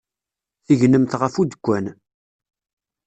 [0.65, 1.85] Tegnemt ɣef udekkan.